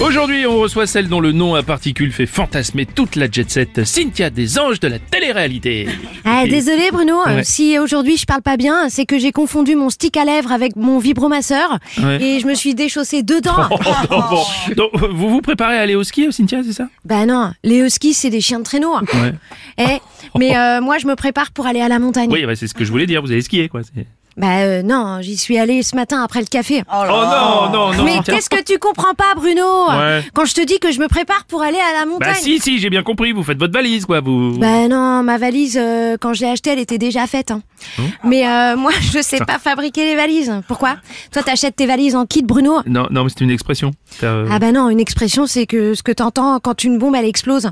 Aujourd'hui, 0.00 0.46
on 0.46 0.58
reçoit 0.58 0.86
celle 0.86 1.08
dont 1.08 1.20
le 1.20 1.30
nom 1.32 1.54
à 1.54 1.62
particules 1.62 2.10
fait 2.10 2.24
fantasmer 2.24 2.86
toute 2.86 3.16
la 3.16 3.30
jet 3.30 3.48
set, 3.50 3.84
Cynthia 3.84 4.30
des 4.30 4.58
anges 4.58 4.80
de 4.80 4.88
la 4.88 4.98
télé-réalité. 4.98 5.88
Ah, 6.24 6.44
désolé 6.48 6.90
Bruno, 6.90 7.16
euh, 7.26 7.36
Ouais. 7.36 7.44
si 7.44 7.78
aujourd'hui 7.78 8.16
je 8.16 8.24
parle 8.24 8.40
pas 8.40 8.56
bien, 8.56 8.88
c'est 8.88 9.04
que 9.04 9.18
j'ai 9.18 9.30
confondu 9.30 9.76
mon 9.76 9.90
stick 9.90 10.16
à 10.16 10.24
lèvres 10.24 10.52
avec 10.52 10.74
mon 10.74 10.98
vibromasseur 10.98 11.78
Ouais. 12.02 12.20
et 12.22 12.40
je 12.40 12.46
me 12.46 12.54
suis 12.54 12.74
déchaussé 12.74 13.22
dedans. 13.22 13.50
Oh, 13.70 13.76
non, 14.10 14.20
bon. 14.30 14.74
Donc, 14.76 14.90
vous 15.12 15.28
vous 15.28 15.40
préparez 15.42 15.76
à 15.76 15.80
aller 15.82 15.94
au 15.94 16.02
ski, 16.02 16.32
Cynthia, 16.32 16.62
c'est 16.64 16.72
ça? 16.72 16.88
Bah 17.04 17.26
non, 17.26 17.52
les 17.62 17.78
huskies 17.80 18.14
c'est 18.14 18.30
des 18.30 18.40
chiens 18.40 18.58
de 18.58 18.64
traîneau. 18.64 18.94
Ouais. 18.96 19.34
Eh, 19.78 20.38
mais 20.38 20.56
euh, 20.56 20.80
moi 20.80 20.96
je 20.98 21.06
me 21.06 21.14
prépare 21.14 21.50
pour 21.52 21.66
aller 21.66 21.80
à 21.80 21.88
la 21.88 21.98
montagne. 21.98 22.30
Oui, 22.32 22.44
bah, 22.46 22.56
c'est 22.56 22.66
ce 22.66 22.74
que 22.74 22.84
je 22.84 22.90
voulais 22.90 23.06
dire, 23.06 23.20
vous 23.22 23.30
allez 23.32 23.42
skier, 23.42 23.68
quoi. 23.68 23.82
Bah 24.36 24.58
euh, 24.60 24.82
non, 24.82 25.18
j'y 25.20 25.36
suis 25.36 25.58
allée 25.58 25.82
ce 25.82 25.94
matin 25.96 26.22
après 26.22 26.40
le 26.40 26.46
café. 26.46 26.82
Oh 26.92 27.02
non, 27.06 27.70
non, 27.72 27.92
non, 27.92 28.04
mais 28.04 28.20
qu'est-ce 28.24 28.48
que 28.48 28.62
tu 28.62 28.78
comprends 28.78 29.14
pas 29.14 29.34
Bruno 29.36 29.88
Ouais. 29.90 30.22
Quand 30.34 30.44
je 30.44 30.54
te 30.54 30.64
dis 30.64 30.78
que 30.78 30.92
je 30.92 31.00
me 31.00 31.08
prépare 31.08 31.44
pour 31.44 31.62
aller 31.62 31.78
à 31.78 31.98
la 32.00 32.06
montagne. 32.06 32.32
Bah 32.32 32.38
si, 32.38 32.58
si, 32.60 32.78
j'ai 32.78 32.90
bien 32.90 33.02
compris, 33.02 33.32
vous 33.32 33.42
faites 33.42 33.58
votre 33.58 33.72
valise, 33.72 34.06
quoi, 34.06 34.20
vous... 34.20 34.56
Bah 34.58 34.88
non, 34.88 35.22
ma 35.22 35.36
valise, 35.36 35.78
euh, 35.80 36.16
quand 36.20 36.32
je 36.32 36.40
l'ai 36.42 36.50
achetée, 36.50 36.70
elle 36.70 36.78
était 36.78 36.98
déjà 36.98 37.26
faite. 37.26 37.50
hein. 37.50 37.60
Mmh. 37.98 38.02
Mais 38.24 38.46
euh, 38.48 38.76
moi, 38.76 38.92
je 39.12 39.20
sais 39.22 39.38
pas 39.38 39.58
fabriquer 39.58 40.04
les 40.06 40.16
valises. 40.16 40.52
Pourquoi 40.68 40.96
Toi, 41.32 41.42
t'achètes 41.42 41.76
tes 41.76 41.86
valises 41.86 42.14
en 42.16 42.24
kit, 42.26 42.42
Bruno 42.42 42.80
Non, 42.86 43.06
non, 43.10 43.24
mais 43.24 43.30
c'est 43.30 43.40
une 43.44 43.50
expression. 43.50 43.90
Euh, 44.22 44.46
Ah 44.50 44.58
bah 44.58 44.72
non, 44.72 44.88
une 44.90 45.00
expression, 45.00 45.46
c'est 45.46 45.66
que 45.66 45.94
ce 45.94 46.02
que 46.02 46.12
t'entends 46.12 46.60
quand 46.60 46.84
une 46.84 46.98
bombe, 46.98 47.14
elle 47.16 47.24
explose. 47.26 47.70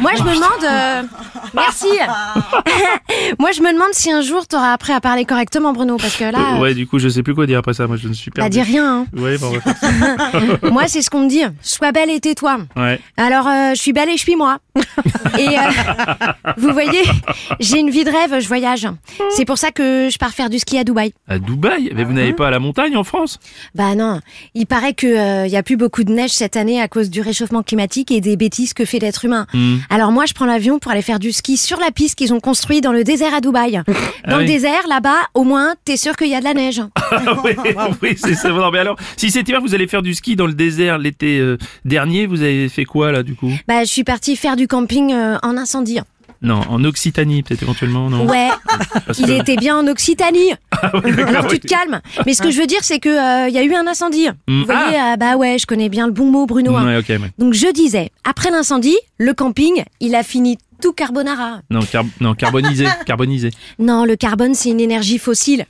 Moi, 0.00 0.10
je 0.16 0.22
me 0.22 0.34
demande... 0.34 0.64
euh, 0.64 1.02
Merci 1.54 1.86
Moi, 3.38 3.52
je 3.52 3.60
me 3.62 3.72
demande 3.72 3.92
si 3.92 4.10
un 4.10 4.20
jour, 4.22 4.46
t'auras 4.46 4.72
appris 4.72 4.92
à 4.92 5.00
parler 5.00 5.24
correctement, 5.24 5.72
Bruno, 5.72 5.96
parce 5.96 6.16
que 6.16 6.24
là... 6.24 6.56
euh, 6.56 6.60
ouais, 6.60 6.74
du 6.74 6.86
coup, 6.86 6.98
je 6.98 7.08
sais 7.08 7.22
plus 7.22 7.34
quoi 7.34 7.46
dire 7.46 7.58
après 7.58 7.74
ça, 7.74 7.86
moi, 7.86 7.96
je 7.96 8.08
ne 8.08 8.12
suis 8.14 8.30
Bah 8.30 8.42
perdu. 8.48 8.58
dis 8.58 8.62
rien. 8.62 9.06
Ouais, 9.16 9.36
bon, 9.38 9.48
on 9.48 9.52
va 9.52 9.60
faire 9.60 9.76
ça. 9.76 9.86
hein. 9.88 10.58
Moi, 10.70 10.84
c'est 10.88 11.02
ce 11.02 11.10
qu'on 11.10 11.20
me 11.24 11.28
dit. 11.28 11.42
Sois 11.62 11.92
belle 11.92 12.10
et 12.10 12.20
tais-toi. 12.20 12.58
Ouais. 12.76 13.00
Alors, 13.16 13.46
euh, 13.46 13.70
je 13.74 13.80
suis 13.80 13.92
belle 13.92 14.08
et 14.08 14.16
je 14.16 14.22
suis 14.22 14.36
moi. 14.36 14.58
Et 15.38 15.58
euh, 15.58 15.62
vous 16.56 16.72
voyez, 16.72 17.02
j'ai 17.60 17.78
une 17.78 17.90
vie 17.90 18.04
de 18.04 18.10
rêve, 18.10 18.40
je 18.40 18.48
voyage. 18.48 18.86
C'est 19.30 19.44
pour 19.44 19.58
ça 19.58 19.70
que 19.70 20.08
je 20.10 20.18
pars 20.18 20.30
faire 20.32 20.50
du 20.50 20.58
ski 20.58 20.78
à 20.78 20.84
Dubaï. 20.84 21.12
À 21.28 21.38
Dubaï? 21.38 21.92
Mais 21.94 22.04
vous 22.04 22.12
n'allez 22.12 22.32
pas 22.32 22.48
à 22.48 22.50
la 22.50 22.58
montagne 22.58 22.96
en 22.96 23.04
France? 23.04 23.38
Bah 23.74 23.94
non, 23.94 24.20
il 24.54 24.66
paraît 24.66 24.94
que 24.94 25.06
euh, 25.06 25.46
y 25.46 25.56
a 25.56 25.62
plus 25.62 25.76
beaucoup 25.76 26.02
de 26.04 26.12
neige 26.12 26.30
cette 26.30 26.56
année 26.56 26.80
à 26.80 26.88
cause 26.88 27.10
du 27.10 27.20
réchauffement 27.20 27.62
climatique 27.62 28.10
et 28.10 28.20
des 28.20 28.36
bêtises 28.36 28.72
que 28.74 28.84
fait 28.84 28.98
l'être 28.98 29.24
humain. 29.24 29.46
Hmm. 29.52 29.76
Alors 29.90 30.10
moi, 30.12 30.24
je 30.26 30.34
prends 30.34 30.46
l'avion 30.46 30.78
pour 30.78 30.90
aller 30.92 31.02
faire 31.02 31.18
du 31.18 31.32
ski 31.32 31.56
sur 31.56 31.78
la 31.78 31.90
piste 31.90 32.16
qu'ils 32.16 32.32
ont 32.32 32.40
construite 32.40 32.82
dans 32.82 32.92
le 32.92 33.04
désert 33.04 33.17
à 33.26 33.40
Dubaï. 33.40 33.72
Dans 33.72 33.82
Ah 34.24 34.30
le 34.36 34.38
oui. 34.38 34.46
désert, 34.46 34.86
là-bas, 34.88 35.16
au 35.34 35.44
moins, 35.44 35.74
t'es 35.84 35.96
sûr 35.96 36.16
qu'il 36.16 36.28
y 36.28 36.34
a 36.34 36.40
de 36.40 36.44
la 36.44 36.54
neige. 36.54 36.82
Ah 37.10 37.36
oui, 37.44 37.52
oui, 38.02 38.14
c'est 38.16 38.34
ça. 38.34 38.50
Non, 38.50 38.70
mais 38.70 38.78
alors, 38.80 38.96
si 39.16 39.30
cet 39.30 39.48
hiver 39.48 39.60
vous 39.62 39.74
allez 39.74 39.86
faire 39.86 40.02
du 40.02 40.14
ski 40.14 40.36
dans 40.36 40.46
le 40.46 40.52
désert 40.52 40.98
l'été 40.98 41.38
euh, 41.38 41.56
dernier, 41.84 42.26
vous 42.26 42.42
avez 42.42 42.68
fait 42.68 42.84
quoi 42.84 43.12
là 43.12 43.22
du 43.22 43.34
coup? 43.34 43.50
Bah, 43.66 43.80
je 43.84 43.88
suis 43.88 44.04
partie 44.04 44.36
faire 44.36 44.56
du 44.56 44.68
camping 44.68 45.12
euh, 45.12 45.36
en 45.42 45.56
incendie. 45.56 45.98
Non, 46.40 46.60
en 46.68 46.84
Occitanie 46.84 47.42
peut-être 47.42 47.62
éventuellement, 47.62 48.08
non? 48.10 48.24
Ouais, 48.28 48.48
Parce 49.06 49.18
il 49.18 49.26
que- 49.26 49.40
était 49.40 49.56
bien 49.56 49.76
en 49.76 49.86
Occitanie. 49.88 50.52
Alors 51.26 51.48
tu 51.48 51.58
te 51.58 51.66
calmes. 51.66 52.00
Mais 52.26 52.34
ce 52.34 52.42
que 52.42 52.50
je 52.52 52.60
veux 52.60 52.66
dire, 52.68 52.78
c'est 52.82 53.00
que 53.00 53.08
euh, 53.08 53.48
il 53.48 53.54
y 53.54 53.58
a 53.58 53.64
eu 53.64 53.74
un 53.74 53.86
incendie. 53.88 54.28
Mm. 54.46 54.60
Vous 54.60 54.64
voyez, 54.66 54.96
euh, 55.00 55.16
bah 55.16 55.36
ouais, 55.36 55.56
je 55.58 55.66
connais 55.66 55.88
bien 55.88 56.06
le 56.06 56.12
bon 56.12 56.26
mot, 56.30 56.46
Bruno. 56.46 56.76
hein. 56.76 56.86
Ouais, 56.86 56.96
ok, 56.98 57.08
ouais. 57.08 57.30
Donc 57.38 57.54
je 57.54 57.72
disais, 57.72 58.10
après 58.22 58.50
l'incendie, 58.50 58.96
le 59.18 59.32
camping, 59.34 59.82
il 60.00 60.14
a 60.14 60.22
fini 60.22 60.58
tout 60.80 60.92
carbonara. 60.92 61.60
Non, 61.70 61.80
car- 61.80 62.04
non, 62.20 62.34
carbonisé, 62.34 62.86
carbonisé. 63.06 63.50
Non, 63.78 64.04
le 64.04 64.16
carbone, 64.16 64.54
c'est 64.54 64.70
une 64.70 64.80
énergie 64.80 65.18
fossile. 65.18 65.66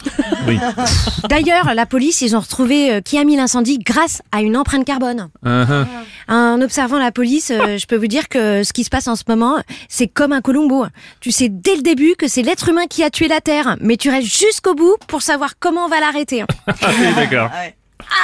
Oui. 0.47 0.59
D'ailleurs, 1.29 1.75
la 1.75 1.87
police, 1.87 2.21
ils 2.23 2.37
ont 2.37 2.41
retrouvé 2.41 2.93
euh, 2.93 3.01
qui 3.01 3.19
a 3.19 3.25
mis 3.25 3.37
l'incendie 3.37 3.79
grâce 3.79 4.23
à 4.33 4.43
une 4.43 4.57
empreinte 4.57 4.85
carbone. 4.85 5.29
Ah. 5.45 5.85
En 6.29 6.61
observant 6.61 6.99
la 6.99 7.11
police, 7.13 7.51
euh, 7.51 7.79
je 7.79 7.87
peux 7.87 7.97
vous 7.97 8.07
dire 8.07 8.29
que 8.29 8.63
ce 8.65 8.73
qui 8.73 8.85
se 8.85 8.91
passe 8.91 9.09
en 9.09 9.17
ce 9.17 9.25
moment, 9.29 9.59
c'est 9.89 10.09
comme 10.09 10.33
un 10.33 10.41
Colombo. 10.41 10.87
Tu 11.21 11.33
sais 11.33 11.49
dès 11.49 11.77
le 11.77 11.83
début 11.83 12.15
que 12.17 12.29
c'est 12.29 12.43
l'être 12.43 12.69
humain 12.69 12.87
qui 12.89 13.03
a 13.03 13.11
tué 13.11 13.29
la 13.29 13.41
Terre, 13.41 13.77
mais 13.81 13.97
tu 13.97 14.11
restes 14.11 14.27
jusqu'au 14.29 14.75
bout 14.75 14.97
pour 15.07 15.23
savoir 15.23 15.55
comment 15.59 15.85
on 15.87 15.89
va 15.89 16.01
l'arrêter. 16.01 16.45
Ah 16.81 16.91
oui, 17.01 17.15
d'accord. 17.17 17.51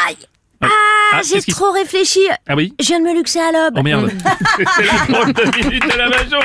Aïe 0.07 0.17
Ah, 0.71 1.17
Ah, 1.19 1.21
j'ai 1.23 1.41
trop 1.43 1.71
réfléchi. 1.71 2.21
Ah 2.49 2.55
oui 2.57 2.75
Je 2.81 2.87
viens 2.87 2.99
de 3.01 3.05
me 3.05 3.15
luxer 3.15 3.39
à 3.41 3.53
l'aube. 3.53 3.75
Oh 3.77 3.83
merde. 3.83 4.11
c'est 4.77 4.85
la 4.85 5.07
drôle 5.09 5.33
de 5.33 5.57
minute 5.65 5.83
de 5.93 5.97
la 5.99 6.09
Bajon. 6.09 6.41